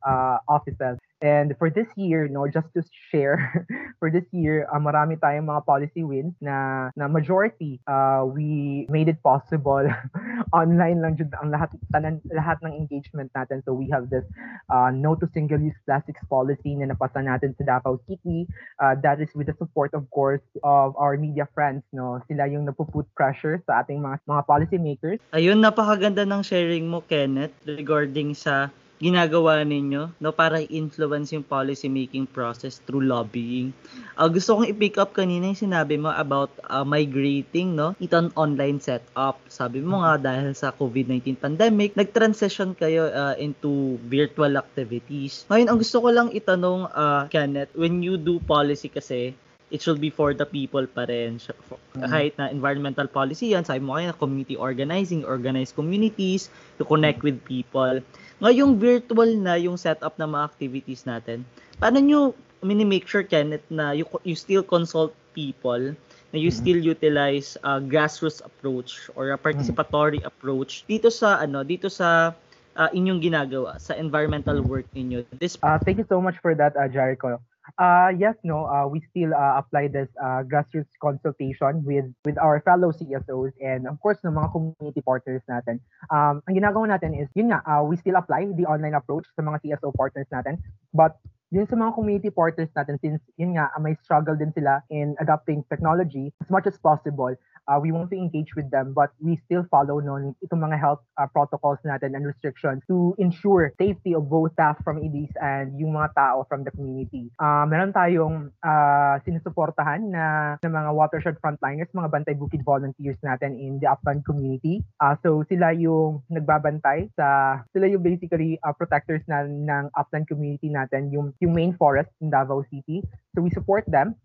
uh, 0.07 0.38
offices. 0.49 0.99
And 1.23 1.55
for 1.57 1.71
this 1.71 1.87
year, 1.95 2.26
no, 2.26 2.50
just 2.50 2.67
to 2.75 2.83
share, 3.14 3.38
for 4.02 4.11
this 4.11 4.26
year, 4.35 4.67
uh, 4.75 4.83
marami 4.83 5.14
tayong 5.23 5.47
mga 5.47 5.62
policy 5.62 6.02
wins 6.02 6.35
na 6.43 6.91
na 6.99 7.07
majority 7.07 7.79
uh, 7.87 8.26
we 8.26 8.83
made 8.91 9.07
it 9.07 9.23
possible 9.23 9.87
online 10.61 10.99
lang 10.99 11.14
jud 11.14 11.31
ang 11.38 11.55
lahat 11.55 11.71
tanan, 11.95 12.19
lahat 12.35 12.59
ng 12.67 12.75
engagement 12.75 13.31
natin. 13.38 13.62
So 13.62 13.71
we 13.71 13.87
have 13.95 14.11
this 14.11 14.26
uh, 14.67 14.91
no 14.91 15.14
to 15.14 15.31
single-use 15.31 15.79
plastics 15.87 16.26
policy 16.26 16.75
na 16.75 16.91
napasa 16.91 17.23
natin 17.23 17.55
sa 17.55 17.79
Davao 17.79 18.02
City. 18.11 18.50
Uh, 18.83 18.99
that 19.07 19.23
is 19.23 19.31
with 19.38 19.47
the 19.47 19.57
support, 19.62 19.95
of 19.95 20.11
course, 20.11 20.43
of 20.67 20.99
our 20.99 21.14
media 21.14 21.47
friends. 21.55 21.87
No, 21.95 22.19
sila 22.26 22.50
yung 22.50 22.67
napuput 22.67 23.07
pressure 23.14 23.62
sa 23.71 23.87
ating 23.87 24.02
mga 24.02 24.26
mga 24.26 24.43
policy 24.43 24.79
makers. 24.83 25.23
Ayun, 25.31 25.62
napakaganda 25.62 26.26
ng 26.26 26.43
sharing 26.43 26.91
mo, 26.91 26.99
Kenneth, 27.07 27.55
regarding 27.62 28.35
sa 28.35 28.75
ginagawa 29.02 29.66
ninyo 29.66 30.14
no 30.23 30.30
para 30.30 30.62
i-influence 30.62 31.35
yung 31.35 31.42
policy 31.42 31.90
making 31.90 32.23
process 32.23 32.78
through 32.87 33.02
lobbying. 33.02 33.75
Uh, 34.14 34.30
gusto 34.30 34.54
kong 34.54 34.71
i-pick 34.71 34.94
up 34.94 35.11
kanina 35.11 35.50
yung 35.50 35.59
sinabi 35.59 35.99
mo 35.99 36.14
about 36.14 36.54
uh, 36.71 36.87
migrating 36.87 37.75
no 37.75 37.99
ito 37.99 38.14
an 38.14 38.30
online 38.38 38.78
setup. 38.78 39.42
Sabi 39.50 39.82
mo 39.82 40.06
nga 40.06 40.23
dahil 40.23 40.54
sa 40.54 40.71
COVID-19 40.71 41.35
pandemic, 41.35 41.99
nag-transition 41.99 42.78
kayo 42.78 43.11
uh, 43.11 43.35
into 43.42 43.99
virtual 44.06 44.54
activities. 44.54 45.42
Ngayon 45.50 45.66
ang 45.66 45.78
gusto 45.82 45.99
ko 45.99 46.09
lang 46.14 46.30
itanong 46.30 46.87
uh, 46.94 47.26
Kenneth, 47.26 47.75
when 47.75 48.06
you 48.06 48.14
do 48.14 48.38
policy 48.47 48.87
kasi 48.87 49.35
it 49.73 49.80
should 49.80 49.99
be 49.99 50.12
for 50.12 50.37
the 50.37 50.44
people 50.44 50.85
pa 50.85 51.09
rin. 51.09 51.40
Mm-hmm. 51.40 52.04
Kahit 52.04 52.37
na 52.37 52.52
environmental 52.52 53.09
policy 53.09 53.56
yan, 53.56 53.64
sabi 53.64 53.80
mo 53.80 53.97
kayo 53.97 54.12
na 54.12 54.16
community 54.21 54.54
organizing, 54.54 55.25
organize 55.25 55.73
communities 55.73 56.52
to 56.76 56.85
connect 56.85 57.25
with 57.25 57.40
people. 57.49 58.04
Ngayong 58.42 58.75
virtual 58.75 59.30
na 59.38 59.54
yung 59.54 59.78
setup 59.78 60.18
ng 60.18 60.26
mga 60.26 60.44
activities 60.50 61.06
natin, 61.06 61.46
paano 61.78 62.02
nyo 62.02 62.20
mini-make 62.58 63.06
sure, 63.06 63.22
Kenneth, 63.22 63.62
na 63.70 63.94
you, 63.94 64.02
you 64.26 64.34
still 64.34 64.66
consult 64.66 65.14
people, 65.30 65.94
na 66.34 66.37
you 66.37 66.50
mm-hmm. 66.50 66.58
still 66.58 66.80
utilize 66.82 67.54
a 67.62 67.78
grassroots 67.78 68.42
approach 68.42 69.06
or 69.14 69.30
a 69.30 69.38
participatory 69.38 70.18
mm-hmm. 70.18 70.32
approach 70.32 70.82
dito 70.90 71.06
sa 71.12 71.38
ano 71.38 71.62
dito 71.62 71.87
sa 71.87 72.32
uh, 72.75 72.90
inyong 72.90 73.20
ginagawa 73.20 73.76
sa 73.78 73.94
environmental 73.94 74.58
work 74.64 74.88
ninyo. 74.96 75.22
This 75.37 75.61
uh, 75.61 75.78
thank 75.78 76.00
you 76.00 76.08
so 76.08 76.18
much 76.18 76.40
for 76.40 76.56
that 76.56 76.75
uh, 76.75 76.88
Jericho. 76.88 77.38
Uh, 77.78 78.11
yes, 78.19 78.35
no, 78.42 78.66
uh, 78.66 78.87
we 78.87 79.00
still 79.11 79.31
uh, 79.35 79.59
apply 79.59 79.87
this 79.87 80.09
uh, 80.19 80.42
grassroots 80.42 80.90
consultation 81.00 81.83
with 81.87 82.04
with 82.25 82.37
our 82.38 82.61
fellow 82.66 82.90
CSOs 82.90 83.54
and 83.62 83.87
of 83.87 83.99
course 84.02 84.19
ng 84.26 84.35
mga 84.35 84.50
community 84.50 85.02
partners 85.02 85.42
natin. 85.47 85.78
Um, 86.11 86.42
ang 86.50 86.54
ginagawa 86.59 86.99
natin 86.99 87.14
is, 87.14 87.31
yun 87.38 87.54
nga, 87.54 87.62
uh, 87.62 87.87
we 87.87 87.95
still 87.97 88.19
apply 88.19 88.50
the 88.59 88.66
online 88.66 88.99
approach 88.99 89.31
sa 89.38 89.47
mga 89.47 89.62
CSO 89.62 89.95
partners 89.95 90.26
natin, 90.35 90.59
but 90.90 91.23
yun 91.52 91.69
sa 91.69 91.76
mga 91.76 91.92
community 91.95 92.31
partners 92.33 92.73
natin, 92.73 92.97
since 93.04 93.21
yun 93.37 93.54
nga, 93.61 93.69
may 93.76 93.92
struggle 94.00 94.33
din 94.33 94.50
sila 94.57 94.81
in 94.88 95.12
adopting 95.21 95.61
technology, 95.69 96.33
as 96.40 96.49
much 96.49 96.64
as 96.64 96.81
possible, 96.81 97.31
uh, 97.69 97.78
we 97.78 97.92
want 97.92 98.11
to 98.11 98.16
engage 98.16 98.54
with 98.57 98.69
them 98.71 98.92
but 98.92 99.11
we 99.21 99.38
still 99.47 99.64
follow 99.71 100.00
nun 100.00 100.35
itong 100.42 100.62
mga 100.62 100.78
health 100.78 101.02
uh, 101.19 101.26
protocols 101.31 101.78
natin 101.85 102.14
and 102.14 102.26
restrictions 102.26 102.83
to 102.88 103.14
ensure 103.19 103.71
safety 103.78 104.14
of 104.14 104.26
both 104.28 104.52
staff 104.52 104.76
from 104.83 104.99
EDs 104.99 105.33
and 105.40 105.78
yung 105.78 105.95
mga 105.95 106.14
tao 106.14 106.47
from 106.49 106.64
the 106.64 106.73
community. 106.75 107.31
Uh, 107.38 107.64
meron 107.66 107.95
tayong 107.95 108.50
uh, 108.62 109.16
sinusuportahan 109.23 110.11
na, 110.11 110.57
na 110.61 110.69
mga 110.69 110.90
watershed 110.95 111.37
frontliners, 111.38 111.90
mga 111.95 112.11
bantay 112.11 112.35
bukid 112.35 112.62
volunteers 112.66 113.19
natin 113.23 113.54
in 113.59 113.78
the 113.78 113.88
upland 113.88 114.25
community. 114.26 114.83
Uh, 114.99 115.14
so 115.23 115.45
sila 115.47 115.71
yung 115.73 116.23
nagbabantay 116.31 117.09
sa 117.14 117.61
sila 117.71 117.87
yung 117.87 118.02
basically 118.02 118.59
uh, 118.66 118.75
protectors 118.75 119.23
na 119.31 119.47
ng 119.47 119.87
upland 119.95 120.26
community 120.26 120.69
natin, 120.69 121.11
yung 121.14 121.31
yung 121.38 121.54
main 121.54 121.73
forest 121.78 122.11
in 122.21 122.31
Davao 122.31 122.64
City. 122.69 123.02
So 123.35 123.40
we 123.42 123.50
support 123.50 123.87
them 123.88 124.19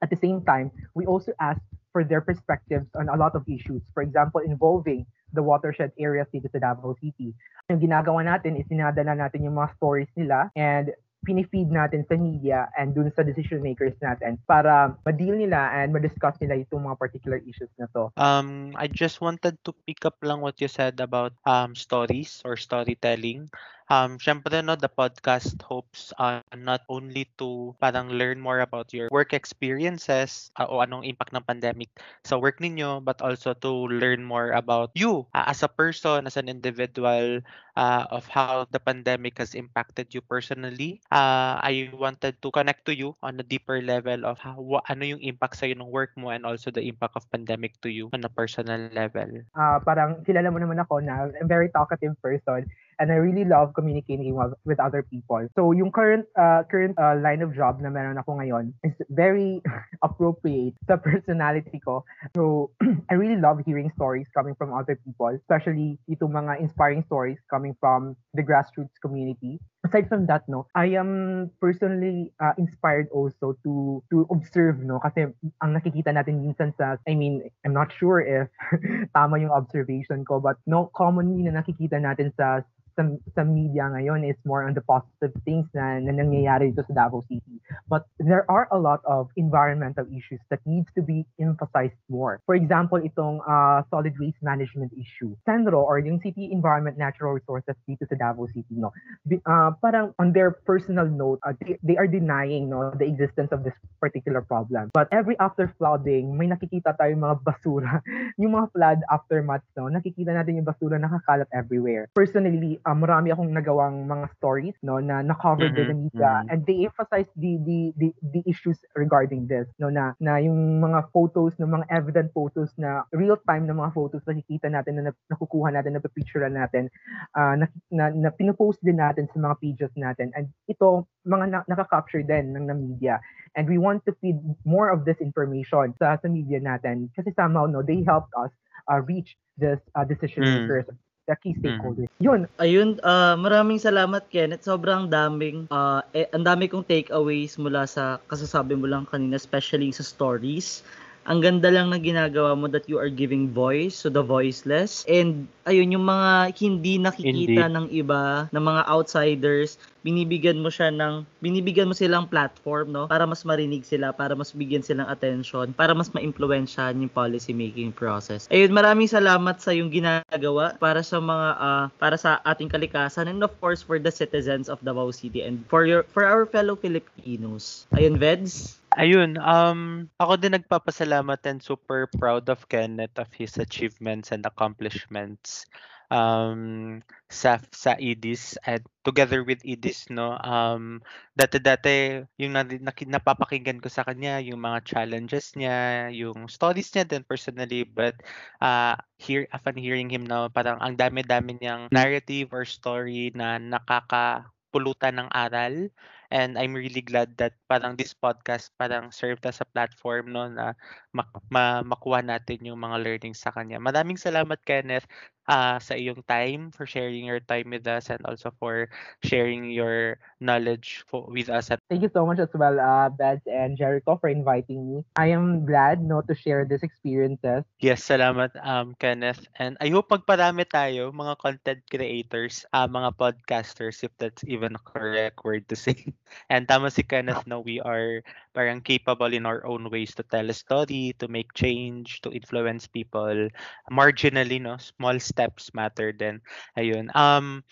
at 0.00 0.08
the 0.08 0.16
same 0.16 0.40
time, 0.42 0.70
we 0.94 1.04
also 1.04 1.32
ask 1.38 1.60
for 1.92 2.02
their 2.02 2.20
perspectives 2.20 2.88
on 2.96 3.08
a 3.08 3.16
lot 3.16 3.36
of 3.36 3.44
issues. 3.46 3.84
For 3.94 4.02
example, 4.02 4.40
involving 4.40 5.06
the 5.32 5.42
watershed 5.44 5.92
areas 5.96 6.28
dito 6.32 6.48
sa 6.52 6.60
Davao 6.60 6.96
City. 7.00 7.32
Yung 7.72 7.80
ginagawa 7.80 8.24
natin 8.24 8.56
is 8.60 8.68
sinadala 8.68 9.16
natin 9.16 9.44
yung 9.44 9.56
mga 9.56 9.72
stories 9.80 10.10
nila 10.16 10.52
and 10.56 10.92
pinifeed 11.22 11.70
natin 11.70 12.02
sa 12.10 12.18
media 12.18 12.66
and 12.74 12.98
dun 12.98 13.06
sa 13.14 13.22
decision 13.22 13.62
makers 13.62 13.94
natin 14.02 14.34
para 14.50 14.90
ma-deal 15.06 15.38
nila 15.38 15.70
and 15.70 15.94
ma-discuss 15.94 16.34
nila 16.42 16.58
itong 16.58 16.82
mga 16.82 16.98
particular 16.98 17.38
issues 17.46 17.70
na 17.78 17.86
to. 17.94 18.10
Um, 18.18 18.74
I 18.74 18.90
just 18.90 19.22
wanted 19.22 19.54
to 19.62 19.70
pick 19.86 20.02
up 20.02 20.18
lang 20.20 20.42
what 20.42 20.58
you 20.58 20.66
said 20.66 20.98
about 20.98 21.32
um, 21.46 21.78
stories 21.78 22.42
or 22.42 22.58
storytelling. 22.58 23.48
Um, 23.92 24.16
syempre, 24.16 24.64
no, 24.64 24.72
the 24.72 24.88
podcast 24.88 25.60
hopes 25.60 26.16
uh, 26.16 26.40
not 26.56 26.80
only 26.88 27.28
to 27.36 27.76
parang 27.76 28.08
learn 28.08 28.40
more 28.40 28.64
about 28.64 28.88
your 28.88 29.12
work 29.12 29.36
experiences 29.36 30.48
uh, 30.56 30.64
o 30.64 30.80
anong 30.80 31.04
impact 31.04 31.36
ng 31.36 31.44
pandemic 31.44 31.92
sa 32.24 32.40
work 32.40 32.56
ninyo, 32.56 33.04
but 33.04 33.20
also 33.20 33.52
to 33.52 33.84
learn 33.92 34.24
more 34.24 34.56
about 34.56 34.88
you 34.96 35.28
uh, 35.36 35.44
as 35.44 35.60
a 35.60 35.68
person, 35.68 36.24
as 36.24 36.40
an 36.40 36.48
individual, 36.48 37.44
uh, 37.76 38.08
of 38.08 38.24
how 38.32 38.64
the 38.72 38.80
pandemic 38.80 39.36
has 39.36 39.52
impacted 39.52 40.08
you 40.16 40.24
personally. 40.24 41.04
Uh, 41.12 41.60
I 41.60 41.92
wanted 41.92 42.40
to 42.40 42.48
connect 42.48 42.88
to 42.88 42.96
you 42.96 43.12
on 43.20 43.36
a 43.36 43.44
deeper 43.44 43.84
level 43.84 44.24
of 44.24 44.40
how, 44.40 44.56
wa, 44.56 44.80
ano 44.88 45.04
yung 45.04 45.20
impact 45.20 45.60
sa'yo 45.60 45.76
ng 45.76 45.92
work 45.92 46.16
mo 46.16 46.32
and 46.32 46.48
also 46.48 46.72
the 46.72 46.80
impact 46.80 47.12
of 47.12 47.28
pandemic 47.28 47.76
to 47.84 47.92
you 47.92 48.08
on 48.16 48.24
a 48.24 48.32
personal 48.32 48.88
level. 48.96 49.44
Uh, 49.52 49.76
parang 49.84 50.24
kilala 50.24 50.48
mo 50.48 50.56
naman 50.56 50.80
ako 50.80 51.04
na 51.04 51.28
I'm 51.36 51.44
very 51.44 51.68
talkative 51.68 52.16
person 52.24 52.72
and 53.02 53.10
I 53.10 53.18
really 53.18 53.44
love 53.44 53.74
communicating 53.74 54.38
with, 54.64 54.78
other 54.78 55.02
people. 55.02 55.46
So 55.54 55.70
yung 55.72 55.90
current 55.90 56.26
uh, 56.38 56.62
current 56.66 56.98
uh, 56.98 57.14
line 57.18 57.42
of 57.42 57.54
job 57.54 57.82
na 57.82 57.90
meron 57.90 58.18
ako 58.18 58.38
ngayon 58.38 58.72
is 58.82 58.94
very 59.10 59.62
appropriate 60.06 60.74
sa 60.86 60.96
personality 60.96 61.82
ko. 61.82 62.06
So 62.34 62.70
I 63.10 63.14
really 63.14 63.36
love 63.38 63.62
hearing 63.66 63.92
stories 63.94 64.26
coming 64.34 64.54
from 64.54 64.72
other 64.74 64.98
people, 65.02 65.30
especially 65.34 65.98
itong 66.10 66.34
mga 66.34 66.62
inspiring 66.62 67.02
stories 67.06 67.38
coming 67.50 67.76
from 67.78 68.16
the 68.34 68.42
grassroots 68.42 68.96
community. 69.02 69.58
Aside 69.86 70.08
from 70.08 70.26
that, 70.26 70.46
no, 70.46 70.66
I 70.74 70.94
am 70.94 71.50
personally 71.60 72.32
uh, 72.38 72.54
inspired 72.58 73.10
also 73.10 73.58
to 73.66 74.02
to 74.10 74.26
observe, 74.30 74.78
no, 74.82 75.02
kasi 75.02 75.30
ang 75.62 75.70
nakikita 75.74 76.14
natin 76.14 76.42
minsan 76.42 76.70
sa, 76.78 76.96
I 77.06 77.18
mean, 77.18 77.42
I'm 77.66 77.74
not 77.74 77.90
sure 77.90 78.22
if 78.22 78.46
tama 79.16 79.42
yung 79.42 79.50
observation 79.50 80.22
ko, 80.24 80.38
but 80.38 80.58
no, 80.66 80.90
commonly 80.94 81.44
na 81.46 81.60
nakikita 81.60 81.98
natin 81.98 82.30
sa 82.38 82.62
sa, 82.96 83.02
sa 83.34 83.42
media 83.42 83.88
ngayon 83.88 84.24
is 84.26 84.36
more 84.44 84.64
on 84.64 84.74
the 84.74 84.84
positive 84.84 85.32
things 85.44 85.66
na, 85.72 85.98
na 86.00 86.12
nangyayari 86.12 86.72
dito 86.72 86.84
sa 86.86 87.06
Davao 87.06 87.22
City. 87.28 87.60
But 87.88 88.08
there 88.18 88.44
are 88.50 88.68
a 88.72 88.78
lot 88.78 89.00
of 89.04 89.30
environmental 89.36 90.04
issues 90.10 90.40
that 90.50 90.60
needs 90.66 90.88
to 90.94 91.02
be 91.02 91.24
emphasized 91.40 91.98
more. 92.08 92.40
For 92.44 92.54
example, 92.54 93.00
itong 93.00 93.40
uh, 93.44 93.82
solid 93.88 94.14
waste 94.18 94.40
management 94.42 94.92
issue. 94.96 95.36
Sandro 95.44 95.82
or 95.82 95.98
yung 95.98 96.20
City 96.20 96.50
Environment 96.52 96.96
Natural 96.98 97.32
Resources 97.36 97.76
dito 97.88 98.04
sa 98.08 98.16
Davao 98.16 98.46
City, 98.50 98.76
no? 98.76 98.92
Uh, 99.28 99.72
parang 99.80 100.12
on 100.18 100.32
their 100.32 100.52
personal 100.64 101.06
note, 101.06 101.40
uh, 101.46 101.52
they, 101.62 101.78
they 101.82 101.96
are 101.96 102.08
denying 102.08 102.68
no, 102.68 102.92
the 102.96 103.06
existence 103.06 103.52
of 103.52 103.64
this 103.64 103.74
particular 104.00 104.42
problem. 104.42 104.90
But 104.92 105.08
every 105.12 105.38
after 105.38 105.70
flooding, 105.78 106.36
may 106.36 106.50
nakikita 106.50 106.96
tayong 106.98 107.22
mga 107.22 107.36
basura. 107.44 108.02
yung 108.40 108.58
mga 108.58 108.72
flood 108.72 109.00
aftermath, 109.08 109.64
no? 109.76 109.88
nakikita 109.88 110.34
natin 110.34 110.58
yung 110.60 110.68
basura 110.68 110.98
nakakalat 110.98 111.48
everywhere. 111.54 112.08
Personally, 112.14 112.81
uh, 112.84 112.96
marami 112.96 113.30
akong 113.30 113.50
nagawang 113.50 114.06
mga 114.06 114.26
stories 114.38 114.76
no 114.82 114.98
na 114.98 115.22
na-cover 115.22 115.70
mm-hmm. 115.70 115.78
din 115.78 115.88
ng 115.90 116.00
media 116.10 116.30
mm-hmm. 116.42 116.50
and 116.50 116.60
they 116.66 116.84
emphasize 116.86 117.30
the, 117.38 117.58
the 117.62 117.78
the 117.98 118.08
the 118.34 118.42
issues 118.46 118.78
regarding 118.98 119.46
this 119.46 119.66
no 119.78 119.88
na 119.88 120.12
na 120.18 120.38
yung 120.42 120.82
mga 120.82 121.08
photos 121.14 121.54
ng 121.58 121.70
mga 121.70 121.86
evident 121.90 122.28
photos 122.34 122.74
na 122.78 123.06
real 123.14 123.38
time 123.46 123.66
na 123.66 123.76
mga 123.76 123.94
photos 123.94 124.22
nakikita 124.26 124.66
natin 124.68 125.00
na 125.00 125.14
nakukuha 125.30 125.70
natin 125.70 125.94
na 125.96 126.02
picture 126.02 126.44
natin 126.46 126.90
uh, 127.38 127.54
na, 127.56 127.66
na, 127.88 128.04
na 128.12 128.30
pinopost 128.34 128.82
din 128.82 128.98
natin 128.98 129.30
sa 129.30 129.38
mga 129.38 129.54
pages 129.62 129.92
natin 129.94 130.34
and 130.34 130.50
ito 130.66 131.06
mga 131.24 131.44
na, 131.48 131.58
nakaka-capture 131.70 132.26
din 132.26 132.52
ng, 132.52 132.66
ng 132.68 132.78
media 132.78 133.22
and 133.54 133.68
we 133.68 133.78
want 133.78 134.02
to 134.04 134.12
feed 134.20 134.38
more 134.66 134.90
of 134.90 135.06
this 135.06 135.18
information 135.22 135.94
sa 135.96 136.18
sa 136.18 136.28
media 136.28 136.58
natin 136.58 137.08
kasi 137.14 137.30
somehow 137.38 137.64
no 137.64 137.80
they 137.80 138.02
helped 138.02 138.32
us 138.36 138.52
uh, 138.90 139.00
reach 139.06 139.38
this 139.56 139.78
uh, 139.94 140.04
decision 140.04 140.42
mm. 140.42 140.52
makers 140.66 140.88
mm 140.90 140.98
the 141.26 141.36
key 141.38 141.54
mm. 141.54 141.60
stakeholders. 141.62 142.10
Mm. 142.18 142.24
Yun. 142.24 142.40
Ayun, 142.58 142.88
uh, 143.06 143.34
maraming 143.38 143.78
salamat 143.78 144.26
Kenneth. 144.32 144.66
Sobrang 144.66 145.06
daming 145.06 145.70
uh, 145.70 146.02
eh, 146.16 146.26
ang 146.34 146.42
dami 146.42 146.66
kong 146.66 146.86
takeaways 146.86 147.56
mula 147.58 147.86
sa 147.86 148.18
kasasabi 148.26 148.74
mo 148.74 148.90
lang 148.90 149.06
kanina 149.06 149.38
especially 149.38 149.94
sa 149.94 150.02
stories 150.02 150.82
ang 151.22 151.38
ganda 151.38 151.70
lang 151.70 151.94
na 151.94 151.98
ginagawa 152.02 152.58
mo 152.58 152.66
that 152.66 152.90
you 152.90 152.98
are 152.98 153.10
giving 153.10 153.50
voice 153.50 154.02
to 154.02 154.10
the 154.10 154.22
voiceless. 154.22 155.06
And 155.06 155.46
ayun, 155.66 155.94
yung 155.94 156.06
mga 156.06 156.58
hindi 156.58 156.98
nakikita 156.98 157.70
Indeed. 157.70 157.74
ng 157.78 157.86
iba, 157.94 158.50
ng 158.50 158.64
mga 158.64 158.82
outsiders, 158.90 159.78
binibigyan 160.02 160.58
mo 160.58 160.66
siya 160.66 160.90
ng, 160.90 161.22
binibigyan 161.38 161.86
mo 161.86 161.94
silang 161.94 162.26
platform, 162.26 162.90
no? 162.90 163.06
Para 163.06 163.22
mas 163.22 163.46
marinig 163.46 163.86
sila, 163.86 164.10
para 164.10 164.34
mas 164.34 164.50
bigyan 164.50 164.82
silang 164.82 165.06
attention, 165.06 165.70
para 165.70 165.94
mas 165.94 166.10
ma-impluensyahan 166.10 166.98
yung 166.98 167.12
policy 167.12 167.54
making 167.54 167.94
process. 167.94 168.50
Ayun, 168.50 168.74
maraming 168.74 169.06
salamat 169.06 169.62
sa 169.62 169.70
yung 169.70 169.94
ginagawa 169.94 170.74
para 170.82 171.06
sa 171.06 171.22
mga, 171.22 171.48
ah, 171.62 171.86
para 172.02 172.18
sa 172.18 172.42
ating 172.42 172.66
kalikasan 172.66 173.30
and 173.30 173.38
of 173.46 173.54
course 173.62 173.78
for 173.78 174.02
the 174.02 174.10
citizens 174.10 174.66
of 174.66 174.82
Davao 174.82 175.14
City 175.14 175.46
and 175.46 175.62
for 175.70 175.86
your, 175.86 176.02
for 176.10 176.26
our 176.26 176.42
fellow 176.50 176.74
Filipinos. 176.74 177.86
Ayun, 177.94 178.18
Veds? 178.18 178.81
Ayun, 179.00 179.40
um, 179.40 180.04
ako 180.20 180.36
din 180.36 180.52
nagpapasalamat 180.52 181.40
and 181.48 181.64
super 181.64 182.04
proud 182.20 182.44
of 182.52 182.68
Kenneth 182.68 183.16
of 183.16 183.32
his 183.32 183.56
achievements 183.56 184.36
and 184.36 184.44
accomplishments 184.44 185.64
um, 186.12 187.00
sa 187.32 187.56
sa 187.72 187.96
IDIS 187.96 188.60
and 188.68 188.84
together 189.00 189.40
with 189.48 189.64
IDIS, 189.64 190.12
no, 190.12 190.36
um, 190.44 191.00
dati-dati 191.32 192.20
yung 192.36 192.52
na, 192.52 192.68
napapakinggan 192.68 193.80
ko 193.80 193.88
sa 193.88 194.04
kanya, 194.04 194.36
yung 194.44 194.60
mga 194.60 194.84
challenges 194.84 195.56
niya, 195.56 196.12
yung 196.12 196.44
stories 196.52 196.92
niya 196.92 197.08
din 197.08 197.24
personally, 197.24 197.88
but 197.88 198.20
uh, 198.60 198.92
here, 199.16 199.48
upon 199.56 199.80
hearing 199.80 200.12
him 200.12 200.28
now, 200.28 200.52
parang 200.52 200.76
ang 200.84 201.00
dami-dami 201.00 201.56
niyang 201.56 201.88
narrative 201.88 202.52
or 202.52 202.68
story 202.68 203.32
na 203.32 203.56
nakakapulutan 203.56 205.16
ng 205.16 205.28
aral 205.32 205.88
and 206.32 206.56
I'm 206.56 206.72
really 206.72 207.04
glad 207.04 207.36
that 207.38 207.60
parang 207.68 208.00
this 208.00 208.16
podcast 208.16 208.72
parang 208.80 209.12
served 209.12 209.44
as 209.44 209.60
a 209.60 209.68
platform 209.68 210.32
no 210.32 210.48
na 210.48 210.72
mak- 211.12 211.44
ma- 211.52 211.84
makuha 211.84 212.24
natin 212.24 212.64
yung 212.64 212.80
mga 212.80 212.96
learnings 213.04 213.44
sa 213.44 213.52
kanya. 213.52 213.76
Maraming 213.76 214.16
salamat 214.16 214.56
Kenneth 214.64 215.04
ah, 215.46 215.76
sa 215.78 215.92
iyong 215.94 216.24
time 216.24 216.72
for 216.72 216.88
sharing 216.88 217.28
your 217.28 217.42
time 217.44 217.70
with 217.76 217.84
us 217.84 218.08
and 218.08 218.22
also 218.24 218.48
for 218.56 218.88
sharing 219.20 219.68
your 219.70 220.16
knowledge 220.40 221.04
fo- 221.06 221.28
with 221.28 221.52
us 221.52 221.68
at 221.70 221.78
Thank 221.92 222.08
you 222.08 222.12
so 222.12 222.24
much 222.24 222.40
as 222.40 222.48
well, 222.56 222.80
uh, 222.80 223.10
Beds 223.12 223.44
and 223.44 223.76
Jericho, 223.76 224.16
for 224.16 224.32
inviting 224.32 224.88
me. 224.88 225.04
I 225.16 225.28
am 225.36 225.66
glad 225.68 226.00
no 226.00 226.22
to 226.24 226.34
share 226.34 226.64
these 226.64 226.82
experiences. 226.82 227.68
Yes, 227.82 228.06
salamat 228.08 228.56
um 228.64 228.96
Kenneth. 228.96 229.44
And 229.58 229.76
I 229.82 229.90
hope 229.92 230.08
magparami 230.08 230.64
tayo 230.64 231.10
mga 231.12 231.34
content 231.36 231.82
creators, 231.90 232.64
ah, 232.72 232.88
mga 232.88 233.12
podcasters 233.18 234.00
if 234.06 234.14
that's 234.16 234.46
even 234.48 234.78
a 234.78 234.82
correct 234.82 235.42
word 235.44 235.68
to 235.68 235.76
say. 235.76 235.98
And 236.50 236.68
tama 236.68 236.90
si 236.90 237.02
Kenneth 237.02 237.46
no 237.46 237.60
we 237.60 237.80
are 237.80 238.22
parang 238.56 238.80
capable 238.80 239.32
in 239.32 239.46
our 239.46 239.64
own 239.66 239.90
ways 239.90 240.14
to 240.16 240.24
tell 240.24 240.48
a 240.48 240.56
story, 240.56 241.14
to 241.18 241.28
make 241.28 241.52
change, 241.54 242.20
to 242.22 242.32
influence 242.32 242.86
people 242.86 243.48
marginally 243.90 244.60
no, 244.60 244.76
small 244.78 245.18
steps 245.20 245.74
matter 245.74 246.12
then. 246.12 246.40
Ayun. 246.78 247.14
Um 247.14 247.64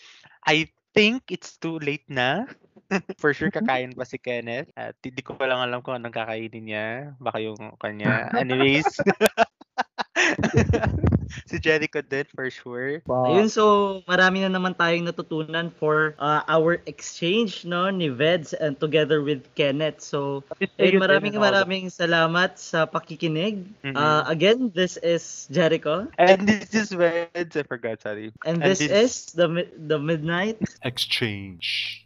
I 0.46 0.68
think 0.94 1.30
it's 1.30 1.56
too 1.56 1.78
late 1.78 2.06
na. 2.10 2.46
For 3.22 3.30
sure 3.30 3.54
kakain 3.54 3.94
pa 3.94 4.02
si 4.02 4.18
Kenneth. 4.18 4.70
At 4.74 4.98
hindi 5.02 5.22
ko 5.22 5.38
lang 5.38 5.62
alam 5.62 5.82
kung 5.82 5.94
anong 5.94 6.14
kakainin 6.14 6.64
niya. 6.66 6.86
Baka 7.22 7.38
yung 7.38 7.58
kanya. 7.78 8.30
Anyways. 8.34 8.86
si 11.50 11.56
Jericho 11.58 12.02
din 12.02 12.26
for 12.34 12.50
sure. 12.50 13.00
Wow. 13.06 13.30
Ayun, 13.30 13.48
so 13.50 13.64
marami 14.04 14.42
na 14.42 14.50
naman 14.50 14.74
tayong 14.74 15.06
natutunan 15.06 15.70
for 15.70 16.14
uh, 16.18 16.42
our 16.50 16.82
exchange 16.86 17.64
no 17.64 17.88
ni 17.90 18.10
Veds 18.10 18.52
and 18.52 18.78
together 18.78 19.22
with 19.22 19.46
Kenneth. 19.54 20.02
So, 20.02 20.42
ayun, 20.78 20.98
maraming 21.00 21.38
maraming 21.38 21.86
salamat 21.88 22.58
sa 22.58 22.84
pakikinig. 22.84 23.64
Mhm. 23.86 23.94
Uh, 23.94 24.22
again, 24.26 24.70
this 24.74 24.98
is 25.00 25.46
Jericho 25.50 26.10
And 26.18 26.46
this 26.46 26.74
is 26.74 26.90
Veds. 26.90 27.54
I 27.54 27.62
forgot, 27.62 28.02
sorry. 28.02 28.34
and 28.44 28.60
And 28.60 28.66
this, 28.66 28.82
this- 28.82 28.90
is 28.90 29.12
the 29.32 29.46
the 29.78 29.98
Midnight 29.98 30.58
Exchange. 30.82 32.04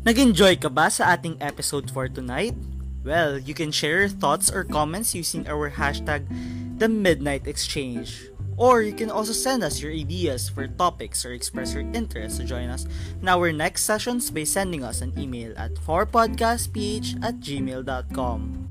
Nag-enjoy 0.00 0.56
ka 0.56 0.72
ba 0.72 0.88
sa 0.88 1.12
ating 1.12 1.36
episode 1.44 1.92
for 1.92 2.08
tonight? 2.08 2.56
Well, 3.02 3.38
you 3.38 3.54
can 3.54 3.72
share 3.72 4.00
your 4.00 4.12
thoughts 4.12 4.52
or 4.52 4.64
comments 4.64 5.14
using 5.14 5.48
our 5.48 5.70
hashtag 5.70 6.28
The 6.78 6.88
Midnight 6.88 7.46
Exchange. 7.46 8.28
Or 8.60 8.82
you 8.82 8.92
can 8.92 9.10
also 9.10 9.32
send 9.32 9.64
us 9.64 9.80
your 9.80 9.90
ideas 9.90 10.50
for 10.50 10.68
topics 10.68 11.24
or 11.24 11.32
express 11.32 11.72
your 11.72 11.88
interest 11.96 12.36
to 12.36 12.44
join 12.44 12.68
us 12.68 12.84
in 13.16 13.28
our 13.28 13.52
next 13.52 13.88
sessions 13.88 14.30
by 14.30 14.44
sending 14.44 14.84
us 14.84 15.00
an 15.00 15.16
email 15.16 15.56
at 15.56 15.72
4podcastph 15.80 17.24
at 17.24 17.40
gmail.com. 17.40 18.69